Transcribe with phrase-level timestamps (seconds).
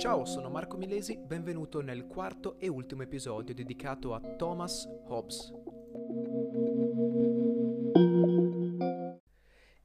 [0.00, 5.52] Ciao, sono Marco Milesi, benvenuto nel quarto e ultimo episodio dedicato a Thomas Hobbes.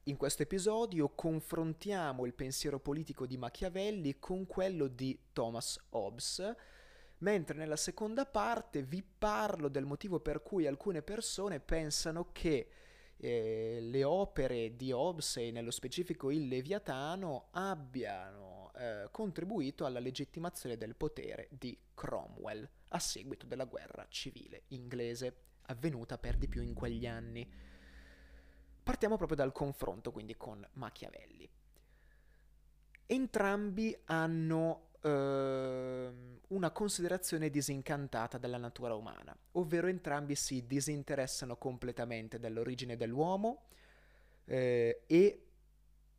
[0.04, 6.54] In questo episodio confrontiamo il pensiero politico di Machiavelli con quello di Thomas Hobbes,
[7.18, 12.68] mentre nella seconda parte vi parlo del motivo per cui alcune persone pensano che
[13.18, 20.76] eh, le opere di Hobbes e nello specifico il Leviatano abbiano eh, contribuito alla legittimazione
[20.76, 26.74] del potere di Cromwell a seguito della guerra civile inglese avvenuta per di più in
[26.74, 27.48] quegli anni.
[28.82, 31.48] Partiamo proprio dal confronto quindi con Machiavelli.
[33.06, 36.10] Entrambi hanno eh,
[36.48, 43.64] una considerazione disincantata della natura umana, ovvero entrambi si disinteressano completamente dell'origine dell'uomo
[44.44, 45.45] eh, e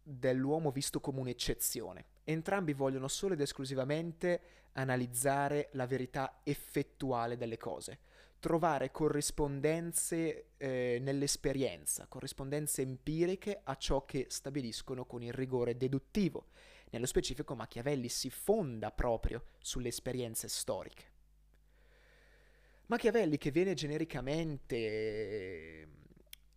[0.08, 2.06] dell'uomo visto come un'eccezione.
[2.24, 4.42] Entrambi vogliono solo ed esclusivamente
[4.74, 8.00] analizzare la verità effettuale delle cose,
[8.40, 16.46] trovare corrispondenze eh, nell'esperienza, corrispondenze empiriche a ciò che stabiliscono con il rigore deduttivo
[16.90, 21.16] nello specifico Machiavelli si fonda proprio sulle esperienze storiche.
[22.86, 26.06] Machiavelli che viene genericamente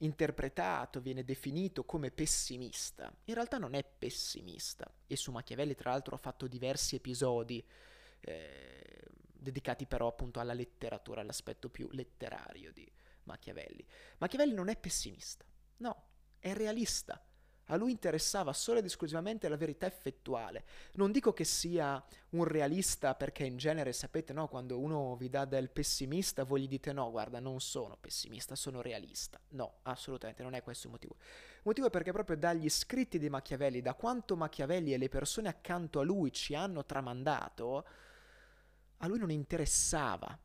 [0.02, 4.90] interpretato, viene definito come pessimista, in realtà non è pessimista.
[5.06, 7.64] E su Machiavelli tra l'altro ha fatto diversi episodi
[8.20, 12.90] eh, dedicati però appunto alla letteratura, all'aspetto più letterario di
[13.24, 13.84] Machiavelli.
[14.18, 15.44] Machiavelli non è pessimista,
[15.78, 16.04] no,
[16.38, 17.22] è realista
[17.70, 20.64] a lui interessava solo ed esclusivamente la verità effettuale.
[20.94, 25.44] Non dico che sia un realista perché in genere sapete, no, quando uno vi dà
[25.44, 29.40] del pessimista voi gli dite no, guarda, non sono pessimista, sono realista.
[29.50, 31.16] No, assolutamente non è questo il motivo.
[31.18, 35.48] Il motivo è perché proprio dagli scritti di Machiavelli, da quanto Machiavelli e le persone
[35.48, 37.86] accanto a lui ci hanno tramandato,
[38.96, 40.36] a lui non interessava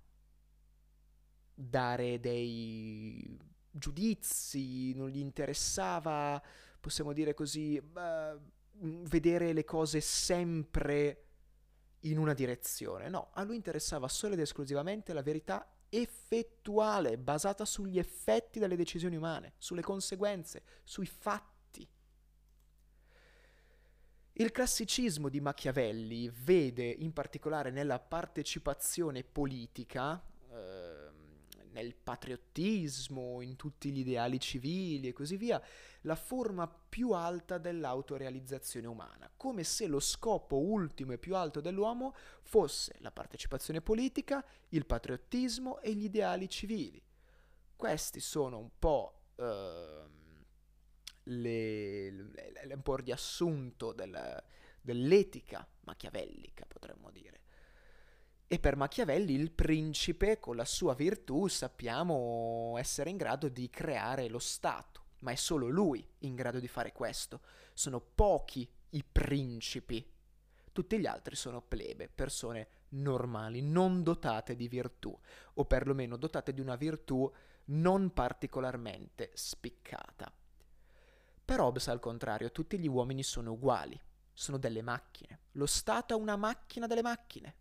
[1.55, 3.39] dare dei
[3.71, 6.41] giudizi, non gli interessava
[6.85, 8.39] possiamo dire così, uh,
[9.07, 11.23] vedere le cose sempre
[12.01, 13.09] in una direzione.
[13.09, 19.15] No, a lui interessava solo ed esclusivamente la verità effettuale, basata sugli effetti delle decisioni
[19.15, 21.89] umane, sulle conseguenze, sui fatti.
[24.33, 30.23] Il classicismo di Machiavelli vede in particolare nella partecipazione politica,
[31.75, 35.61] nel patriottismo, in tutti gli ideali civili e così via,
[36.03, 42.15] la forma più alta dell'autorealizzazione umana, come se lo scopo ultimo e più alto dell'uomo
[42.43, 47.03] fosse la partecipazione politica, il patriottismo e gli ideali civili.
[47.75, 49.19] Questi sono un po'...
[49.35, 50.13] Uh,
[51.27, 54.43] le, le, le, un po' il riassunto del,
[54.79, 57.44] dell'etica machiavellica, potremmo dire.
[58.47, 64.29] E per Machiavelli il principe, con la sua virtù, sappiamo essere in grado di creare
[64.29, 67.41] lo Stato, ma è solo lui in grado di fare questo.
[67.73, 70.07] Sono pochi i principi.
[70.71, 75.17] Tutti gli altri sono plebe, persone normali, non dotate di virtù,
[75.55, 77.31] o perlomeno dotate di una virtù
[77.65, 80.31] non particolarmente spiccata.
[81.43, 83.99] Per Hobbes, al contrario, tutti gli uomini sono uguali,
[84.33, 85.39] sono delle macchine.
[85.53, 87.55] Lo Stato è una macchina delle macchine.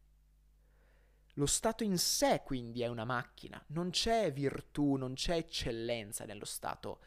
[1.36, 6.44] Lo Stato in sé quindi è una macchina, non c'è virtù, non c'è eccellenza nello
[6.44, 7.00] Stato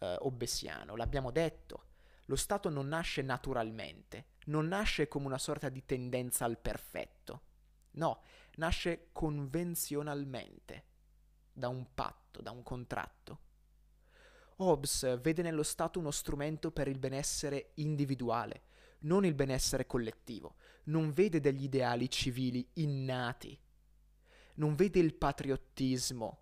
[0.00, 1.86] eh, obbesiano, l'abbiamo detto.
[2.26, 7.42] Lo Stato non nasce naturalmente, non nasce come una sorta di tendenza al perfetto.
[7.92, 8.22] No,
[8.56, 10.84] nasce convenzionalmente,
[11.50, 13.38] da un patto, da un contratto.
[14.56, 18.64] Hobbes vede nello Stato uno strumento per il benessere individuale,
[19.00, 20.56] non il benessere collettivo.
[20.84, 23.58] Non vede degli ideali civili innati
[24.54, 26.38] non vede il patriottismo.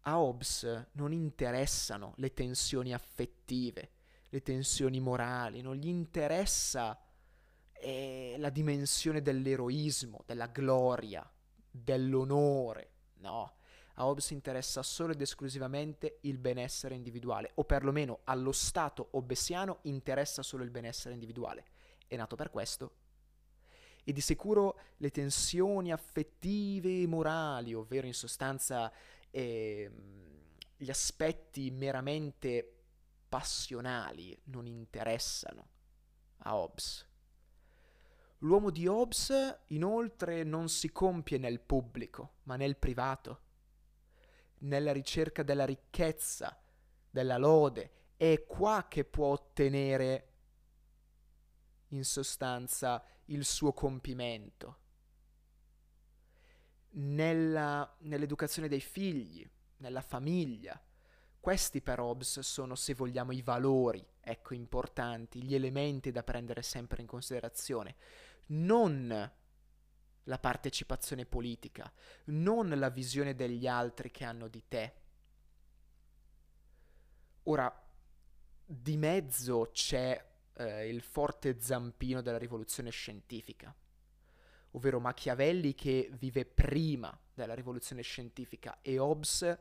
[0.00, 3.90] A Hobbes non interessano le tensioni affettive,
[4.28, 6.96] le tensioni morali, non gli interessa
[7.72, 11.28] eh, la dimensione dell'eroismo, della gloria,
[11.68, 13.54] dell'onore, no.
[13.98, 20.42] A Hobbes interessa solo ed esclusivamente il benessere individuale, o perlomeno allo Stato hobbesiano interessa
[20.42, 21.64] solo il benessere individuale.
[22.06, 22.92] È nato per questo
[24.08, 28.92] e di sicuro le tensioni affettive e morali, ovvero in sostanza
[29.30, 29.90] eh,
[30.76, 32.82] gli aspetti meramente
[33.28, 35.68] passionali, non interessano
[36.38, 37.04] a Hobbes.
[38.38, 43.40] L'uomo di Hobbes inoltre non si compie nel pubblico, ma nel privato,
[44.58, 46.56] nella ricerca della ricchezza,
[47.10, 47.90] della lode.
[48.16, 50.28] È qua che può ottenere
[51.88, 54.78] in sostanza il suo compimento.
[56.90, 60.80] Nella, nell'educazione dei figli, nella famiglia.
[61.38, 67.02] Questi per Hobbes sono, se vogliamo, i valori, ecco, importanti, gli elementi da prendere sempre
[67.02, 67.94] in considerazione.
[68.46, 69.32] Non
[70.28, 71.90] la partecipazione politica,
[72.26, 74.94] non la visione degli altri che hanno di te.
[77.44, 77.84] Ora,
[78.64, 83.74] di mezzo c'è eh, il forte zampino della rivoluzione scientifica,
[84.72, 89.58] ovvero Machiavelli che vive prima della rivoluzione scientifica e Hobbes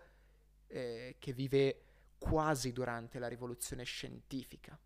[0.68, 1.84] eh, che vive
[2.18, 4.78] quasi durante la rivoluzione scientifica.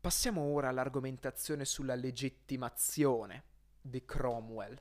[0.00, 3.44] Passiamo ora all'argomentazione sulla legittimazione
[3.80, 4.80] di Cromwell.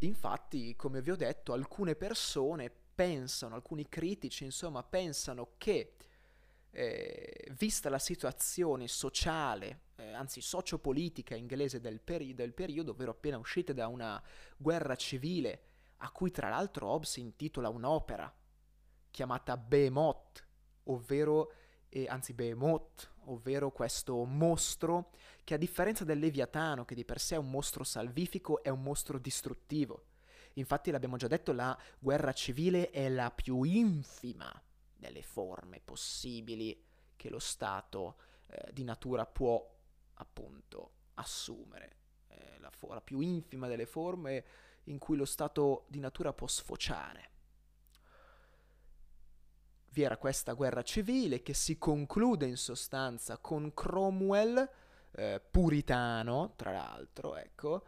[0.00, 5.96] Infatti, come vi ho detto, alcune persone pensano, alcuni critici, insomma, pensano che,
[6.70, 13.38] eh, vista la situazione sociale, eh, anzi sociopolitica inglese del, peri- del periodo, ovvero appena
[13.38, 14.22] uscite da una
[14.56, 15.62] guerra civile,
[15.98, 18.32] a cui tra l'altro Hobbes intitola un'opera
[19.10, 20.46] chiamata Behemoth,
[20.84, 21.52] ovvero,
[21.88, 25.10] eh, anzi Behemoth, ovvero questo mostro
[25.44, 28.82] che a differenza del Leviatano, che di per sé è un mostro salvifico, è un
[28.82, 30.04] mostro distruttivo.
[30.54, 34.50] Infatti l'abbiamo già detto, la guerra civile è la più infima
[35.00, 36.80] delle forme possibili
[37.16, 38.16] che lo Stato
[38.46, 39.68] eh, di natura può
[40.14, 41.96] appunto assumere.
[42.28, 44.44] È la, fo- la più infima delle forme
[44.84, 47.30] in cui lo Stato di natura può sfociare
[49.92, 54.68] vi era questa guerra civile che si conclude in sostanza con Cromwell,
[55.12, 57.84] eh, puritano tra l'altro, ecco,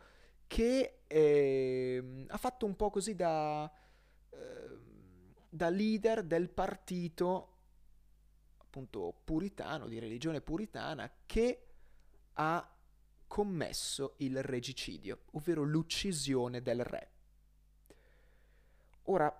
[0.46, 3.70] che eh, ha fatto un po' così da,
[4.30, 4.78] eh,
[5.54, 7.48] da leader del partito
[8.56, 11.66] appunto puritano, di religione puritana, che
[12.32, 12.74] ha
[13.26, 17.10] commesso il regicidio, ovvero l'uccisione del re.
[19.04, 19.30] Ora,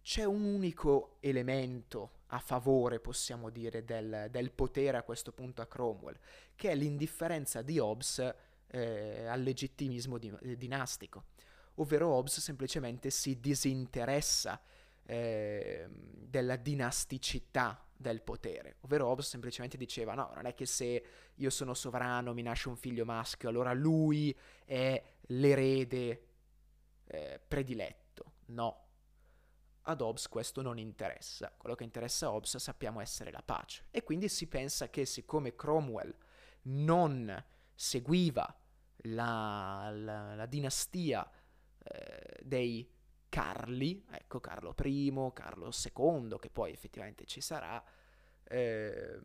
[0.00, 5.66] c'è un unico elemento a favore, possiamo dire, del, del, potere a questo punto a
[5.66, 6.18] Cromwell,
[6.56, 8.34] che è l'indifferenza di Hobbes
[8.66, 11.24] eh, al legittimismo di, eh, dinastico,
[11.74, 14.58] ovvero Hobbes semplicemente si disinteressa
[15.10, 21.50] eh, della dinasticità del potere, ovvero Hobbes semplicemente diceva no, non è che se io
[21.50, 26.26] sono sovrano, mi nasce un figlio maschio, allora lui è l'erede
[27.06, 28.86] eh, prediletto, no,
[29.82, 33.86] ad Hobbes questo non interessa, quello che interessa a Hobbes sappiamo essere la pace.
[33.90, 36.14] E quindi si pensa che siccome Cromwell
[36.64, 37.44] non
[37.74, 38.54] seguiva
[39.04, 41.28] la, la, la dinastia
[41.82, 42.96] eh, dei
[43.28, 47.82] Carli, ecco Carlo I, Carlo II, che poi effettivamente ci sarà,
[48.44, 49.20] eh,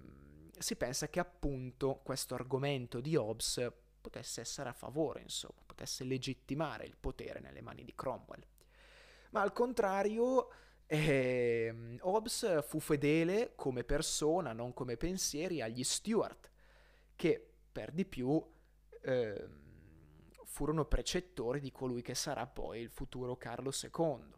[0.57, 3.71] si pensa che appunto questo argomento di Hobbes
[4.01, 8.45] potesse essere a favore, insomma, potesse legittimare il potere nelle mani di Cromwell.
[9.31, 10.49] Ma al contrario
[10.85, 16.51] eh, Hobbes fu fedele come persona, non come pensieri, agli Stuart,
[17.15, 18.43] che per di più
[19.01, 19.47] eh,
[20.53, 24.31] furono precettori di colui che sarà poi il futuro Carlo II.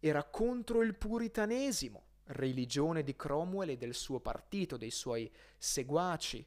[0.00, 6.44] Era contro il puritanesimo, religione di Cromwell e del suo partito, dei suoi seguaci,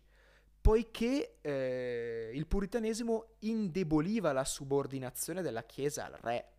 [0.59, 6.51] poiché eh, il puritanesimo indeboliva la subordinazione della Chiesa al re.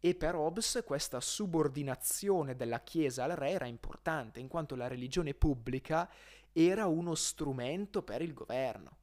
[0.00, 5.34] E per Hobbes questa subordinazione della Chiesa al re era importante, in quanto la religione
[5.34, 6.10] pubblica
[6.52, 8.96] era uno strumento per il governo.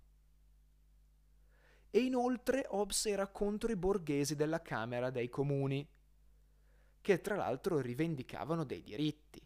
[1.92, 5.88] E inoltre Hobbes era contro i borghesi della Camera dei Comuni,
[7.02, 9.42] che tra l'altro rivendicavano dei diritti.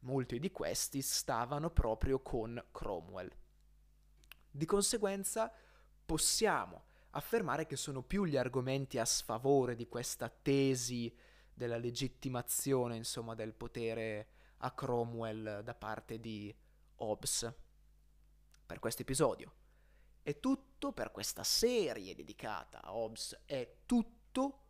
[0.00, 3.30] Molti di questi stavano proprio con Cromwell.
[4.50, 5.52] Di conseguenza
[6.04, 11.14] possiamo affermare che sono più gli argomenti a sfavore di questa tesi
[11.52, 16.54] della legittimazione, insomma, del potere a Cromwell da parte di
[16.96, 17.52] Hobbes
[18.66, 19.63] per questo episodio.
[20.24, 24.62] È tutto per questa serie dedicata a Hobbes, è tutto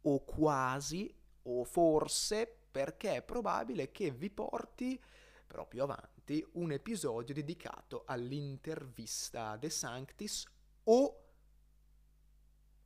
[0.00, 5.00] o quasi o forse perché è probabile che vi porti
[5.46, 10.44] proprio avanti un episodio dedicato all'intervista De Sanctis
[10.82, 11.24] o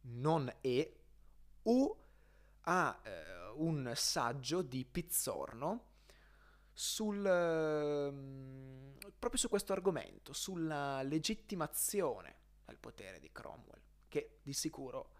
[0.02, 0.92] non è,
[1.62, 2.04] o
[2.61, 5.91] ha eh, un saggio di Pizzorno
[6.72, 15.10] sul, eh, proprio su questo argomento, sulla legittimazione del potere di Cromwell, che di sicuro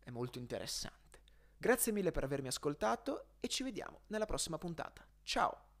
[0.00, 1.20] è molto interessante.
[1.56, 5.06] Grazie mille per avermi ascoltato e ci vediamo nella prossima puntata.
[5.22, 5.71] Ciao!